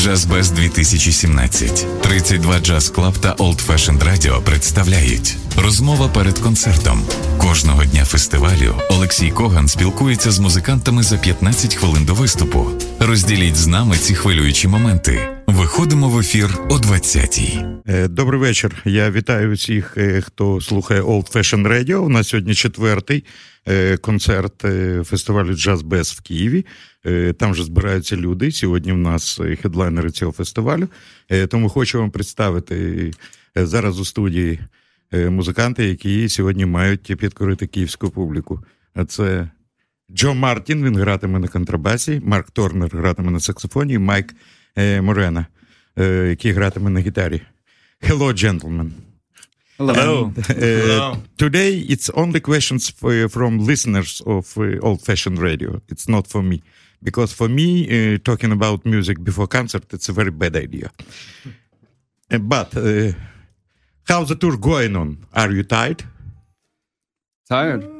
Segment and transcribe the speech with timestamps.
[0.00, 1.86] Джазбез 2017.
[2.02, 7.02] 32 Джаз Клаб та Old Fashioned Radio представляють розмова перед концертом.
[7.38, 12.66] Кожного дня фестивалю Олексій Коган спілкується з музикантами за 15 хвилин до виступу.
[12.98, 15.39] Розділіть з нами ці хвилюючі моменти.
[15.52, 17.58] Виходимо в ефір о 20-й.
[17.86, 18.82] Е, Добрий вечір.
[18.84, 21.94] Я вітаю всіх, е, хто слухає Old Fashion Radio.
[21.94, 23.24] У нас сьогодні четвертий
[23.68, 24.64] е, концерт
[25.04, 26.66] фестивалю Jazz Без в Києві.
[27.38, 28.52] Там же збираються люди.
[28.52, 30.88] Сьогодні в нас хедлайнери цього фестивалю.
[31.48, 33.10] Тому хочу вам представити
[33.56, 34.60] зараз у студії
[35.12, 38.64] музиканти, які сьогодні мають підкорити київську публіку.
[38.94, 39.50] А Це
[40.10, 44.34] Джо Мартін, він гратиме на контрабасі, Марк Торнер гратиме на саксофоні, Майк
[44.76, 45.44] е, Морено,
[45.98, 47.40] е, який гратиме на гітарі.
[48.02, 48.90] Hello, gentlemen.
[49.78, 49.94] Hello.
[49.94, 50.32] Hello.
[50.48, 51.16] Hello.
[51.38, 52.82] Today it's only questions
[53.34, 54.44] from listeners of
[54.88, 55.70] old-fashioned radio.
[55.92, 56.58] It's not for me.
[57.02, 60.90] Because for me, talking about music before concert, it's a very bad idea.
[62.30, 63.12] Eh, but eh,
[64.08, 65.26] how's the tour going on?
[65.32, 66.04] Are you tired?
[67.48, 67.99] Tired?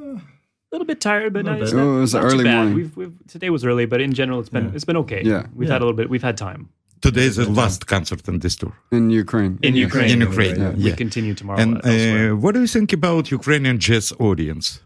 [0.71, 1.63] A little bit tired, but not, bit.
[1.65, 2.57] it's It was not early too bad.
[2.57, 2.75] morning.
[2.75, 5.23] We've, we've, today was early, but in general, it's been it's been okay.
[5.25, 5.47] Yeah.
[5.55, 6.09] we've had a little bit.
[6.09, 6.69] We've had time
[7.01, 8.75] Today is the last concert on this tour.
[8.93, 9.59] In Ukraine.
[9.63, 10.11] in Ukraine.
[10.11, 10.73] In Ukraine, Yeah.
[10.77, 10.85] yeah.
[10.91, 11.59] We continue tomorrow.
[11.63, 14.81] And uh, what do you think about Ukrainian jazz audience?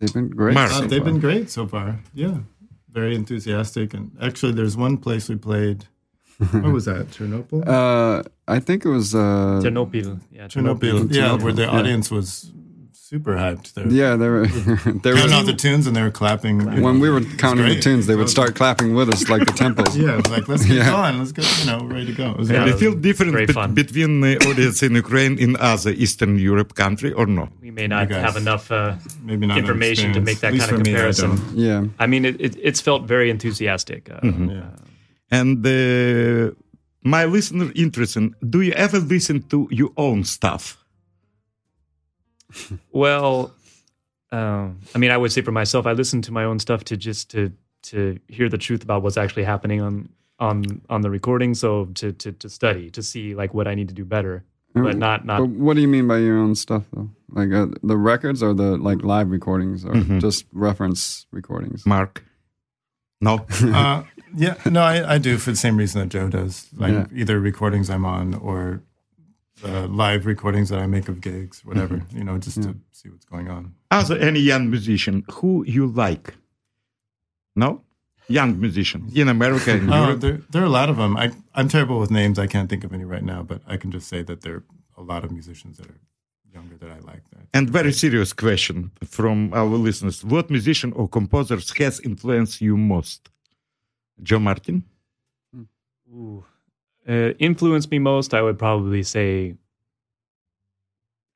[0.00, 0.54] They've been great.
[0.54, 0.70] Mark.
[0.70, 1.10] so Uh, they've far.
[1.12, 1.88] been great so far.
[2.14, 2.38] Yeah,
[2.98, 3.88] very enthusiastic.
[3.96, 5.80] And actually, there's one place we played.
[6.64, 7.04] What was that?
[7.14, 7.60] Chernobyl.
[7.76, 8.22] Uh,
[8.56, 9.08] I think it was.
[9.14, 10.10] Uh, Chernobyl.
[10.30, 10.96] Yeah, Chernobyl.
[11.12, 11.78] Yeah, Chernobyl, where the yeah.
[11.78, 12.52] audience was
[13.10, 13.66] super hyped.
[13.74, 14.46] They were yeah, they were.
[15.04, 16.54] they counting out the tunes and they were clapping.
[16.76, 19.56] you When we were counting the tunes, they would start clapping with us like the
[19.64, 19.92] temples.
[20.04, 20.90] Yeah, it was like let's get Yeah.
[20.96, 21.14] going.
[21.20, 22.28] Let's get you know ready to go.
[22.40, 22.64] It Yeah.
[22.64, 22.78] Do great.
[22.82, 27.26] feel different Great bet- between the audience in Ukraine in other Eastern Europe country or
[27.38, 27.44] no?
[27.66, 28.94] we may not have enough uh,
[29.30, 31.30] maybe not information to make that kind of for me, I comparison.
[31.66, 31.80] Yeah.
[32.04, 34.00] I mean, it, it, it's felt very enthusiastic.
[34.14, 34.20] Uh,
[34.56, 34.70] Yeah.
[35.38, 36.50] And uh,
[37.16, 40.62] my listener interested, do you ever listen to your own stuff?
[42.92, 43.52] Well,
[44.32, 46.96] um, I mean, I would say for myself, I listen to my own stuff to
[46.96, 47.52] just to
[47.84, 51.54] to hear the truth about what's actually happening on on on the recording.
[51.54, 54.44] So to to to study to see like what I need to do better,
[54.74, 55.38] but not not.
[55.40, 57.10] But what do you mean by your own stuff, though?
[57.30, 61.84] Like uh, the records or the like live recordings or just reference recordings?
[61.86, 62.24] Mark?
[63.20, 63.46] No?
[63.64, 64.04] Uh,
[64.36, 66.68] yeah, no, I, I do for the same reason that Joe does.
[66.76, 67.06] Like Yeah.
[67.14, 68.82] either recordings I'm on or
[69.64, 72.02] uh, live recordings that I make of gigs, whatever.
[72.12, 73.74] You know, just to see what's going on.
[73.90, 76.34] As any young musician, who you like?
[77.56, 77.82] No?
[78.28, 81.16] Young musician in America and Oh, there, there are a lot of them.
[81.16, 82.38] I, I'm terrible with names.
[82.38, 84.64] I can't think of any right now, but I can just say that there are
[84.98, 86.00] a lot of musicians that are
[86.52, 87.22] younger that I like.
[87.30, 87.46] That.
[87.54, 90.24] And very serious question from our listeners.
[90.24, 93.30] What musician or composers has influenced you most?
[94.22, 94.84] Joe Martin?
[96.12, 96.44] Ooh.
[97.08, 99.54] Uh, influenced me most, I would probably say,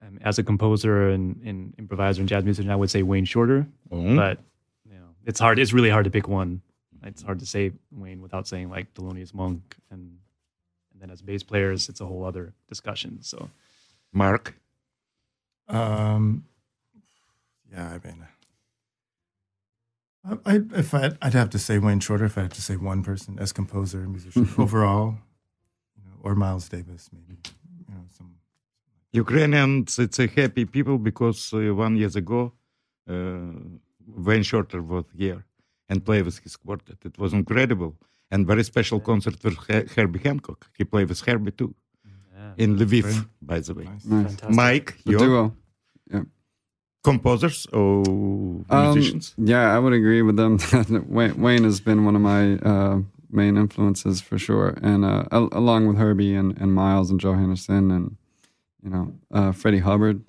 [0.02, 3.66] um, as a composer and, and improviser and jazz musician, I would say Wayne Shorter.
[3.90, 4.16] Oh.
[4.16, 4.38] But
[4.84, 5.58] you know, it's hard.
[5.58, 6.60] It's really hard to pick one.
[7.04, 10.18] It's hard to say Wayne without saying like Thelonious Monk, and
[10.92, 13.22] and then as bass players, it's a whole other discussion.
[13.22, 13.48] So
[14.12, 14.54] Mark?
[15.68, 16.44] Um,
[17.72, 18.26] yeah, I mean,
[20.24, 22.76] I, I, if I, I'd have to say Wayne Shorter if I had to say
[22.76, 25.18] one person as composer, musician overall, you know,
[26.24, 27.36] or Miles Davis maybe.
[27.88, 28.30] You know, some
[29.24, 32.40] Ukrainians, it's a happy people because uh, one years ago,
[33.12, 33.14] uh,
[34.26, 35.40] Wayne Shorter was here
[35.88, 36.98] and played with his quartet.
[37.04, 37.92] It was incredible
[38.30, 40.60] and very special concert with Her- Herbie Hancock.
[40.78, 41.74] He played with Herbie too
[42.34, 43.24] yeah, in Lviv, Great.
[43.50, 43.84] by the way.
[43.84, 44.04] nice.
[44.06, 44.36] Nice.
[44.62, 45.42] Mike, The your duo.
[47.04, 48.02] composers or
[48.70, 49.34] Um, musicians?
[49.36, 50.52] yeah, I would agree with them.
[51.16, 53.00] Wayne, Wayne has been one of my uh,
[53.32, 57.34] main influences for sure, and uh, al- along with Herbie and, and Miles and Joe
[57.34, 58.16] Henderson and
[58.82, 60.22] you know uh, Freddie Hubbard.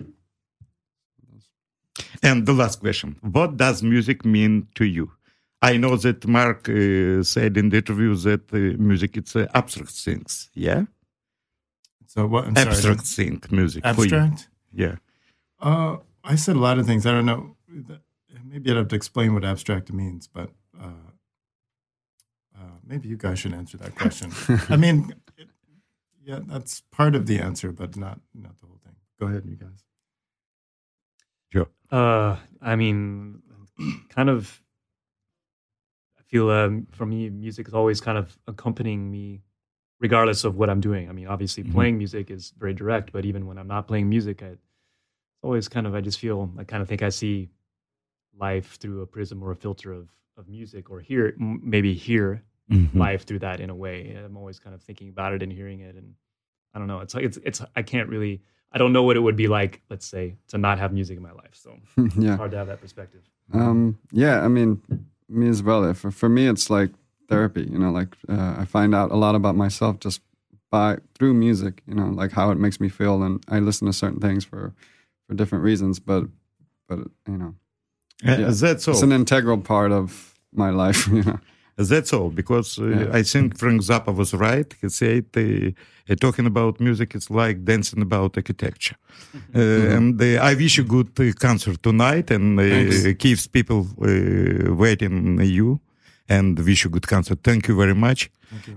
[2.22, 5.12] And the last question What does music mean to you?
[5.62, 9.92] I know that Mark uh, said in the interview that uh, music it's uh, abstract
[9.92, 10.50] things.
[10.54, 10.84] Yeah?
[12.06, 12.44] So what?
[12.46, 13.82] I'm sorry, abstract thing, music.
[13.82, 14.48] for abstract.
[14.72, 14.96] Yeah.
[15.60, 17.06] Uh, I said a lot of things.
[17.06, 17.56] I don't know.
[18.44, 20.50] Maybe I'd have to explain what abstract means, but
[20.80, 21.10] uh,
[22.86, 24.30] maybe you guys should answer that question.
[24.68, 25.48] I mean, it,
[26.24, 28.94] yeah, that's part of the answer, but not not the whole thing.
[29.20, 29.84] Go ahead, you guys.
[31.52, 31.68] Sure.
[31.90, 33.42] Uh, I mean,
[34.08, 34.60] kind of.
[36.18, 39.42] I feel um, for me, music is always kind of accompanying me,
[40.00, 41.08] regardless of what I'm doing.
[41.08, 41.72] I mean, obviously, Mhm.
[41.72, 44.56] playing music is very direct, but even when I'm not playing music, I
[45.42, 47.50] always kind of I just feel I kind of think I see
[48.36, 52.98] life through a prism or a filter of of music, or hear maybe hear mm-hmm.
[52.98, 54.16] life through that in a way.
[54.24, 56.14] I'm always kind of thinking about it and hearing it, and
[56.74, 57.00] I don't know.
[57.00, 58.42] It's like it's it's I can't really.
[58.72, 61.22] I don't know what it would be like, let's say, to not have music in
[61.22, 61.52] my life.
[61.52, 62.32] So yeah.
[62.32, 63.20] it's hard to have that perspective.
[63.52, 64.82] Um, yeah, I mean,
[65.28, 65.92] me as well.
[65.94, 66.90] For for me, it's like
[67.28, 67.68] therapy.
[67.70, 70.20] You know, like uh, I find out a lot about myself just
[70.70, 71.82] by through music.
[71.86, 74.74] You know, like how it makes me feel, and I listen to certain things for
[75.28, 76.00] for different reasons.
[76.00, 76.24] But
[76.88, 77.54] but you know,
[78.24, 78.94] yeah, that's all.
[78.94, 81.08] It's an integral part of my life.
[81.12, 81.40] You know.
[81.76, 83.18] That's all, because uh, yeah.
[83.18, 84.72] I think Frank Zappa was right.
[84.80, 88.96] He said uh, talking about music is like dancing about architecture.
[88.96, 89.40] Mm-hmm.
[89.64, 92.58] Uh, and uh, I wish you good uh, concert tonight and
[93.18, 95.80] keeps people waiting you.
[96.28, 97.38] And wish you good concert.
[97.42, 98.30] Thank you very much.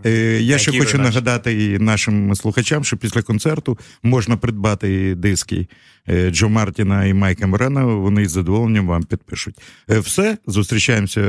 [0.05, 0.11] Е,
[0.41, 5.67] я Thank ще хочу нагадати нашим слухачам, що після концерту можна придбати диски
[6.09, 7.85] е, Джо Мартіна і Майка Морена.
[7.85, 9.55] Вони з задоволенням вам підпишуть.
[9.89, 11.21] Е, все, зустрічаємося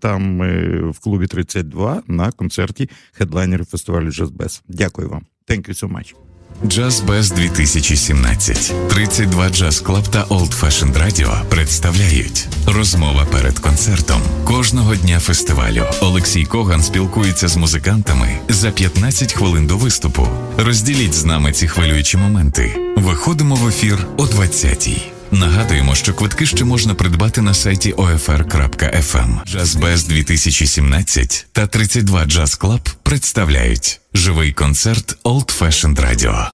[0.00, 0.38] там
[0.90, 4.62] в клубі 32 на концерті хедлайнерів фестивалю Джазбес.
[4.68, 5.22] Дякую вам.
[5.48, 6.35] Thank you so much.
[6.64, 14.96] Джаз Без 2017 32 Джаз Клаб та Old Fashioned Radio представляють розмова перед концертом кожного
[14.96, 15.84] дня фестивалю.
[16.00, 20.28] Олексій Коган спілкується з музикантами за 15 хвилин до виступу.
[20.58, 22.94] Розділіть з нами ці хвилюючі моменти.
[22.96, 25.15] Виходимо в ефір о 20-й.
[25.32, 29.56] Нагадуємо, що квитки ще можна придбати на сайті OFR.FM.
[29.56, 36.44] Jazzbest 2017 та 32 Jazz Клаб представляють живий концерт Old Fashioned Radio.